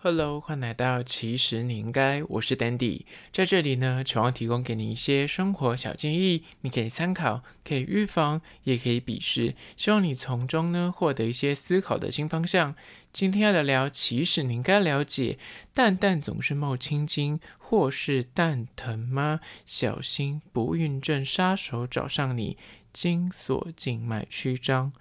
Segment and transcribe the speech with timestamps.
[0.00, 12.76] Hello，欢迎来到其实你应该，我是 Dandy，在这里呢，希望提供给你一些生活小建议，你可以参考，可以预防，也可以鄙视，希望你从中呢获得一些思考的新方向。
[13.12, 15.36] 今天要聊聊，其实你应该了解，
[15.74, 19.40] 蛋蛋总是冒青筋，或是蛋疼吗？
[19.66, 22.56] 小心不孕症杀手找上你，
[22.92, 24.92] 精索静脉曲张。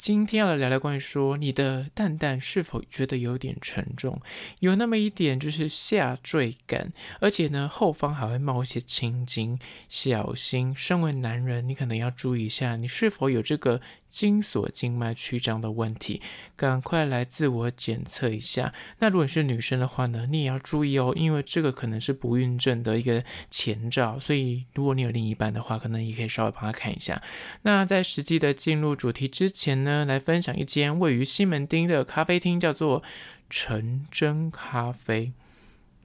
[0.00, 4.18] 今天要来聊聊关于说你的蛋蛋是否觉得有点沉重，
[4.60, 9.58] 有那么一点就是下坠感，而且呢后方还会冒一些青筋，
[9.90, 13.82] 小心，身为男人你可能要注意一下，你是否有这个。
[14.10, 16.20] 精索静脉曲张的问题，
[16.56, 18.74] 赶快来自我检测一下。
[18.98, 24.18] 那如果是女生的话呢，你也要注意哦，因为这个可能是不孕症的一个前兆。
[24.18, 27.22] 所以如果你有另一半的话，可能也可以稍微帮他看一下。
[27.62, 33.02] 那在实际的进入主题之前呢，来分享一间位于西门町的咖啡厅，叫做
[33.48, 35.32] 橙真咖啡。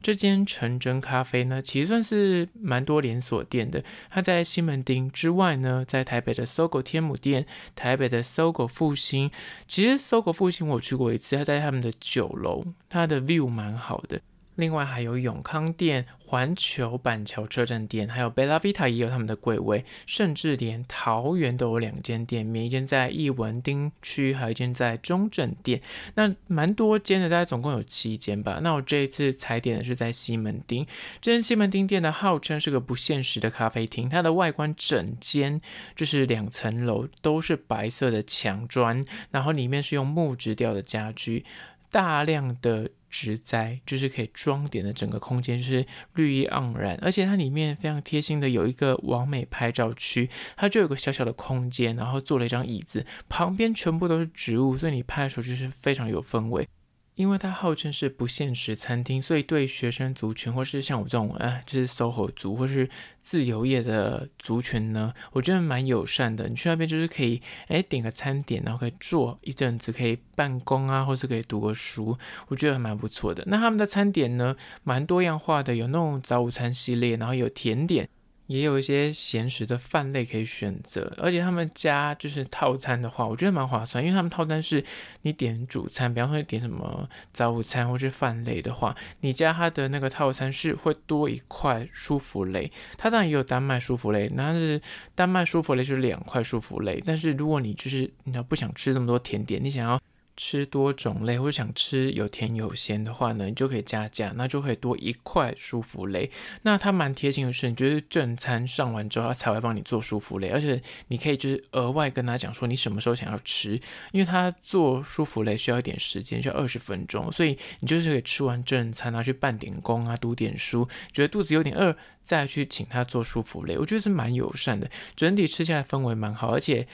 [0.06, 3.84] 这间纯真咖啡呢，其实算是蛮多连锁店的。
[4.08, 9.32] 它在西门町之外呢，在台北的搜狗天母店、台北的搜狗复兴。
[9.68, 14.22] 其实搜狗复兴我去过一次，它在他们的九楼，它的 view 蛮好的。
[14.56, 25.82] 另外还有永康店、环球板桥车站店，还有贝拉维塔也有他们的柜位，甚至连桃园都有两间店面，一间在艺文町区，还有一间在中正店。
[26.16, 28.60] 那蛮多间的，大概总共有七间吧。
[28.64, 30.88] 那我这一次踩点的是在西门町，
[31.22, 35.60] 这间西门町店呢，号称是个不现实的咖啡厅，它的外观整间
[35.96, 41.44] 就是两层楼都是白色的墙砖，然后里面是用木质调的家具，
[41.92, 42.90] 大量的。
[43.18, 45.86] 植栽就是可以装点的整个空间，就是
[46.16, 56.68] 绿意盎然，而且它里面非常贴心的有一个完美拍照区，它就有个小小的空间，然后做了一张椅子，旁边全部都是植物，所以你拍的时候就是非常有氛围。
[57.16, 66.48] 因为它号称是不限时餐厅，所以对学生族群或是像我这种哎，就是 SOHO 族或是自由业的族群呢，我觉得蛮友善的。
[66.50, 72.18] 你去那边就是可以哎点个餐点，然后可以坐一阵子，可以办公啊，或是可以读个书，
[72.50, 73.44] 我觉得还蛮不错的。
[73.48, 78.10] 那他们的餐点呢，蛮多样化的，有那种早午餐系列，然后有甜点。
[78.48, 84.84] 也有一些咸食的饭类可以选择，而且他们家就是套餐的话，我觉得蛮划算，因为他们套餐是
[85.24, 94.82] 你点主餐，比方说你点什么早午餐或是饭类的话，你加他的那个套餐是会多一块舒芙蕾，它当然也有丹麦舒芙蕾，那是
[95.16, 100.00] 丹麦舒芙蕾就是两块舒芙蕾，但是如果你就是你要不想吃这么多甜点，你想要。
[100.38, 106.30] 吃多种类或者想吃有甜有咸的话呢，你就可以加价，那就可以多一块舒芙蕾。
[106.64, 113.80] 那它蛮贴心的是，你就是正餐上完之后，它才会帮你做舒芙蕾，而且你可以就是额外跟他讲说你什么时候想要吃，
[114.12, 123.78] 因为他做舒芙蕾需要一点时间，需要二十分钟，所以你就是可以吃完正餐，然后去办点工啊，读点书，觉得肚子有点饿，再去请他做舒芙蕾。
[123.78, 126.86] 我觉得是蛮友善的，整体吃起来氛围蛮好，而且。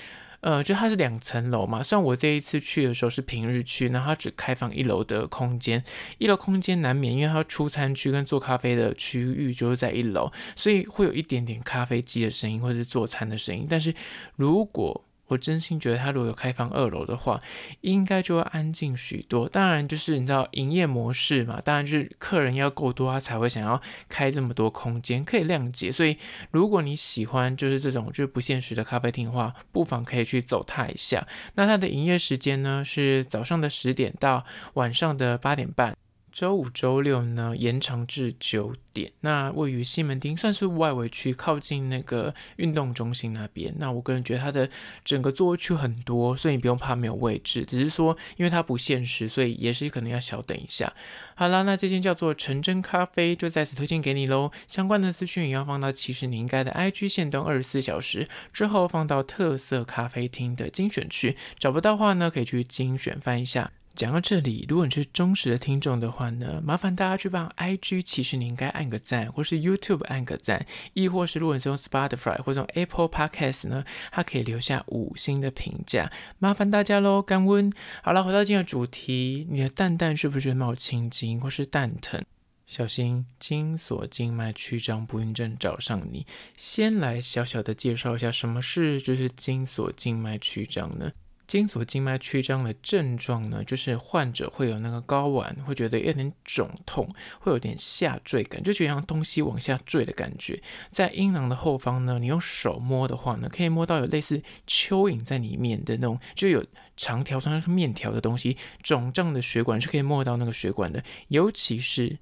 [0.42, 5.84] 呃，就它是两层楼嘛，虽然我这一次去的时候是平日去，那它只开放一楼的空间，
[6.18, 13.94] 一楼空间难免，因为它出餐区跟做咖啡的区域就是在一楼，所以会有一点点咖啡机的声音或者是做餐的声音，但是
[14.36, 17.42] 如果我真心觉得，他如果有开放二楼的话，
[17.80, 19.48] 应该就会安静许多。
[19.48, 25.90] 当然，就是你知道营业模式嘛，当然就是客人要够多，他才会想要开这么多空间，可以谅解。
[25.90, 26.18] 所以，
[26.52, 31.26] 如果你喜欢就是这种就是不现实的咖啡厅的话，不妨可以去走它一下。
[31.56, 35.96] 那它的营业时间呢，是早上的十点到晚上的八点半。
[36.32, 39.12] 周五、周六呢，延长至九点。
[39.20, 43.74] 那位于西门町，算是外围区，靠近那个运动中心那边。
[43.78, 44.70] 那我个人觉得它的
[45.04, 47.66] 整个座位区很多，所以你不用怕没有位置。
[47.66, 50.92] 只是说，因为它不限时，所以也是可能要小等一下。
[51.36, 54.52] 好啦，那这间叫做橙真咖啡，就在此推荐给你喽。
[54.68, 61.36] 相关的资讯也要放到其实你应该的 IG 限动二十四小时之后，放到特色咖啡厅的精选区。
[61.60, 63.72] 找不到话呢，可以去精选翻一下。
[63.96, 77.72] 讲到这里，如果你是忠实的听众的话呢，麻烦大家去帮 IG，其实你应该按个赞，或是 YouTube 按个赞，亦或是如果你是用 Spotify 或者 Apple Podcast 呢，它可以留下五星的评价，麻烦大家喽，感恩。
[78.02, 82.24] 好了，回到今天的主题，你的蛋蛋是不是冒青筋或是蛋疼？
[82.66, 86.26] 小心精索静脉曲张不孕症找上你。
[86.56, 91.12] 先来小小的介绍一下什么是就是精索静脉曲张呢？
[91.52, 100.64] 精索静脉曲张的症状呢，就是患者会有那个睾丸会觉得有点肿痛，会有点下坠感，就觉得像东西往下坠的感觉。
[100.92, 106.66] 在阴囊的后方呢，你用手摸的话呢，可以摸到有类似蚯蚓在里面的那种，就有
[106.96, 112.18] 长条像面条的东西，肿胀的血管是可以摸到那个血管的，尤其是。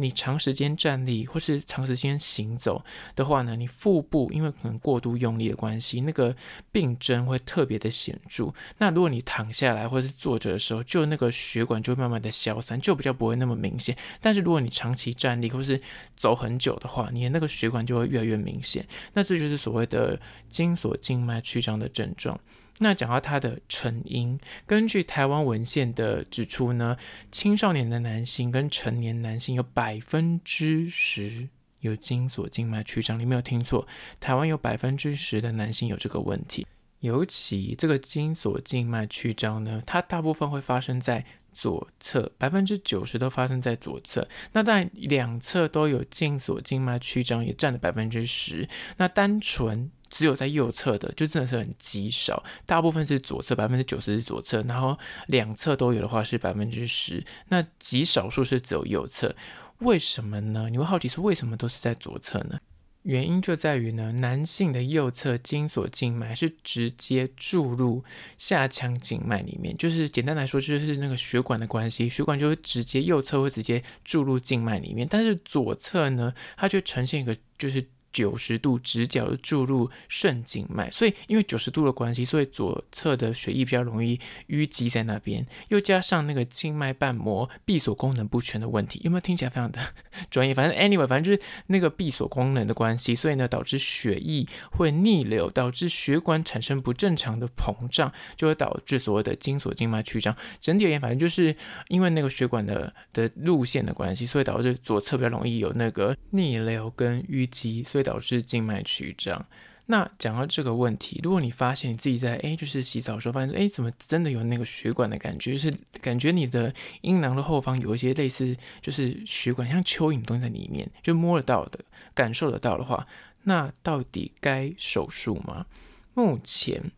[0.00, 6.34] 你长时间站立或是长时间行走的话呢，你腹部因为可能过度用力的关系，那个
[6.72, 8.52] 病征会特别的显著。
[8.78, 13.96] 那如果你躺下来或是坐着的时候，就那个血管就会慢慢的消散，就比较不会那么明显。
[14.20, 15.80] 但是如果你长期站立或是
[16.16, 18.86] 走很久的话，你的那个血管就会越来越明显。
[19.12, 22.38] 那这就是所谓的精索静脉曲张的症状。
[22.82, 26.96] 那讲到它的成因，根据台湾文献的指出呢，
[27.30, 31.46] 青少年的男性跟成年男性有百分之十
[31.80, 33.86] 有精索静脉曲张，你没有听错，
[34.18, 36.66] 台湾有百分之十的男性有这个问题。
[37.00, 44.26] 尤其这个精索静脉曲张呢，它大部分会发生在左侧，百分之九十都发生在左侧。
[44.52, 48.68] 那在两侧都有精索静脉曲张，也占了百分之十。
[48.96, 59.34] 那单纯只有在右侧的，就真的是很极少，大部分是左侧，百分之九十是左侧，然后两侧都有的话是百分之十，那极少数是只有右侧，
[59.78, 60.68] 为什么呢？
[60.70, 62.58] 你会好奇是为什么都是在左侧呢？
[63.02, 68.04] 原因就在于呢，男性的右侧精索静脉是直接注入
[68.36, 77.86] 下腔静脉里面，就是简单来说就是那个血管的关系，血管就会直接右侧会直接注入静脉里面，但是左侧呢，它就呈现一个就是。
[78.12, 84.18] 九十度直角的注入肾静脉，所以因为九十度的关系，所以左侧的血液比较容易
[84.48, 89.78] 淤积在那边，又加上那个静脉瓣膜闭锁功能不全的问题，有没有听起来非常的
[90.28, 90.52] 专业？
[90.52, 100.36] 反正 anyway，反正就是那个闭锁功能的关系，所以呢导致血液会逆流，导致血管产生不正常的膨胀，就会导致所谓的精索静脉曲张。
[100.60, 101.54] 整体而言，反正就是
[101.86, 107.99] 因为那个血管的的路线的关系，所以导致左侧比较容易有那个逆流跟淤积，所以。
[108.00, 109.46] 会导致静脉曲张。
[109.86, 121.80] 那讲到这个问题，如果你发现你自己在诶，就是洗澡的时候，发现诶，怎么真的有那个血管的感觉，就是感觉你的阴囊的后方有一些类似就是血管像蚯蚓东西在里面，就摸得到的，
[122.14, 123.04] 感受得到的话，
[123.42, 125.66] 那到底该手术吗？
[126.14, 126.92] 目前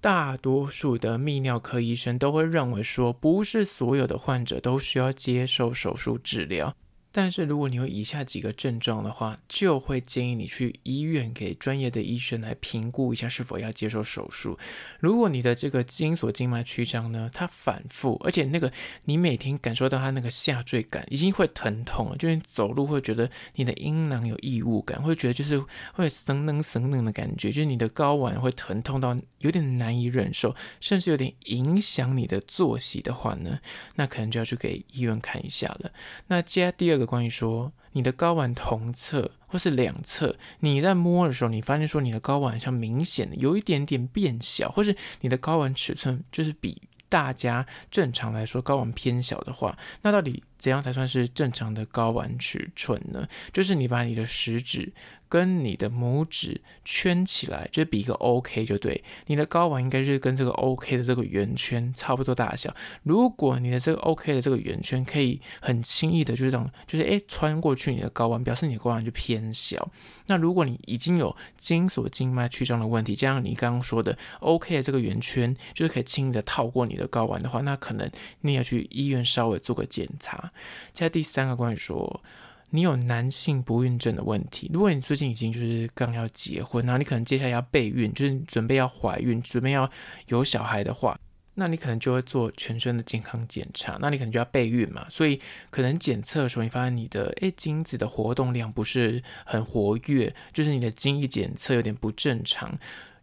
[0.00, 6.76] 大多数的泌尿科医生都会认为说，不是所有的患者都需要接受手术治疗。
[7.18, 14.58] 但是如果你有以下几个症状的话，就会建议你去医院给专业的医生来评估一下是否要接受手术。
[15.00, 18.70] 如果你的这个精索静脉曲张呢，它反复，而且那个
[19.04, 25.58] 你每天感受到它那个下坠感，已经会疼痛了，就是走路会觉得你的阴囊有异物感，会觉得就是
[25.94, 33.58] 会生冷生冷的感觉，就是你的睾丸会疼痛到有点难以忍受，甚至有点影响你的作息的话呢，
[33.94, 35.90] 那可能就要去给医院看一下了。
[36.26, 37.05] 那接下第二个。
[37.06, 53.26] 关于说你的睾丸同侧或是两侧，你在摸的时候，你发现说你的睾丸像明显的有一点点变小，或是你的睾丸尺寸就是比大家正常来说睾丸偏小的话，那到底怎样才算是正常的睾丸尺寸呢？
[53.52, 54.92] 就是你把你的食指。
[55.28, 59.02] 跟你的拇指圈起来，就是比一个 OK 就对。
[59.26, 62.74] 你的睾丸应该就是跟这个 OK 的这个圆圈差不多大小。
[63.02, 69.90] 如果你的这个 OK 的这个圆圈可以很轻易的，就是这种，就是诶穿过去你的睾丸，表示你的睾丸就偏小。
[70.26, 78.10] 那如果你已经有精索静脉曲张的问题，加上你刚刚说的 OK 的这个圆圈，就是可以轻易的套过你的睾丸的话，那可能
[78.42, 80.52] 你要去医院稍微做个检查。
[80.94, 82.22] 现在第三个关于说。
[82.70, 89.88] 你有男性不孕症的问题，如果你最近已经就是刚要结婚，然后你可能接下来要备孕，就是准备要怀孕，准备要
[90.28, 91.18] 有小孩的话，
[91.54, 102.76] 那你可能就会做全身的健康检查，那你可能就要备孕嘛，所以可能检测的时候，你发现你的诶精子的活动量不是很活跃，就是你的精液检测有点不正常，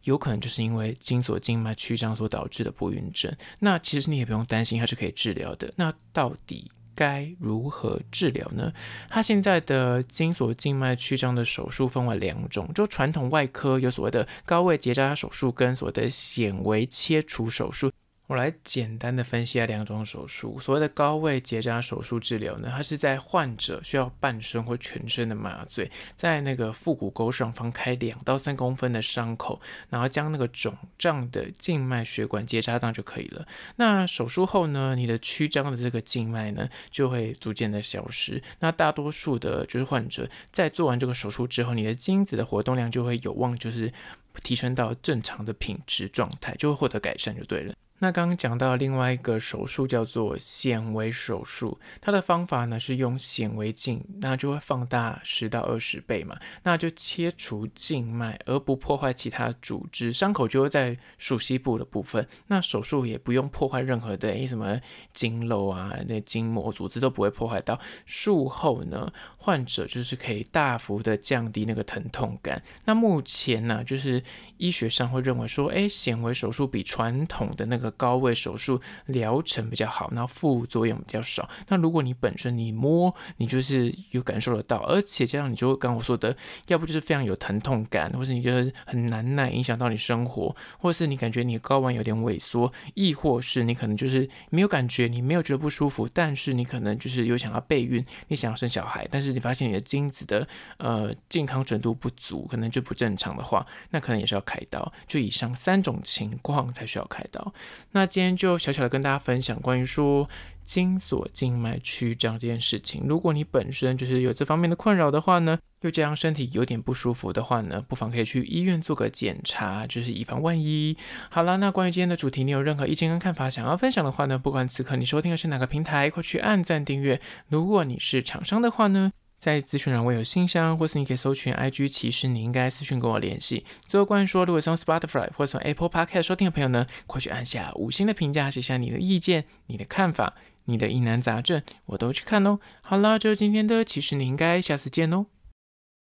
[0.04, 3.32] 有可能就是因为精索静脉曲张所导致的不孕症。
[3.60, 5.72] 那其实你也不用担心，它是可以治疗的。
[5.76, 6.72] 那到底？
[6.96, 8.72] 该如何治疗呢？
[9.10, 17.92] 他现在的精索静脉曲张的手术分为两种，就传统外科有所谓的高位结扎手术跟所谓的显微切除手术。
[18.34, 20.58] 我来简单的分析下两种手术。
[20.58, 33.46] 所谓的高位结扎手术治疗呢，它是在患者需要半身或全身的麻醉，在那个腹股沟上方开两到三公分的伤口，然后将那个肿胀的静脉血管结扎上就可以了。
[33.76, 38.42] 那手术后呢，你的曲张的这个静脉呢，就会逐渐的消失。
[38.60, 43.94] 那大多数的就是患者在做完这个手术之后，你的精子的活动量就会有望就是
[44.42, 47.76] 提升到正常的品质状态，就会获得改善就对了。
[48.04, 62.28] 那刚刚讲到另外一个手术叫做显微手术，它的方法呢是用显微镜，那就会放大十到二十倍嘛，那就切除静脉，而不破坏其他组织，伤口就会在鼠膝部的部分。
[62.48, 64.78] 那手术也不用破坏任何的诶什么
[65.14, 67.80] 经络啊，那筋膜组织都不会破坏到。
[68.06, 72.62] 术后呢，患者就是可以大幅的降低那个疼痛感。
[72.84, 74.22] 那目前呢，就是
[74.58, 81.50] 医学上会认为说，诶，显微手术比传统的那个高位手术疗程比较好，然后副作用比较少。
[81.68, 86.36] 那如果你本身你摸，你就是有感受得到，而且加上你就会刚我说的，
[86.68, 100.48] 要不就是非常有疼痛感，或是你觉得很难耐，影响到你生活，或是你感觉你睾丸有点萎缩，亦或是你可能就是没有感觉，你没有觉得不舒服，但是你可能就是有想要备孕，你想要生小孩，但是你发现你的精子的
[100.78, 104.92] 呃健康程度不足，可能就不正常的话，那可能也是要开刀。
[105.08, 107.54] 就以上三种情况才需要开刀。
[107.92, 110.28] 那今天就小小的跟大家分享关于说
[110.64, 113.04] 精索静脉曲张这件事情。
[113.08, 120.96] 如果你本身就是有这方面的困扰的话呢，又这样身体有点不舒服的话呢，不妨可以去医院做个检查，就是以防万一。
[121.30, 127.20] 好了，那关于今天的主题，你有任何意见跟看法想要分享的话呢，不管此刻你收听的是哪个平台，快去按赞订阅。
[127.50, 129.12] 如果你是厂商的话呢，
[129.44, 133.66] 在资讯栏我有信箱，或是你可以搜寻 IG，其实你应该私讯跟我联系。
[133.90, 142.58] 最后关于说，如果从 Spotify 或从 Apple Podcast 收听的朋友呢，快去按下五星的评价，写下你的意见、你的看法、你的疑难杂症，我都去看哦。
[142.84, 145.26] 好啦，就是今天的，其实你应该下次见哦。